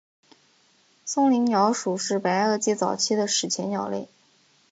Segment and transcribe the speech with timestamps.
[1.05, 4.09] 松岭鸟属是白垩纪早期的史前鸟类。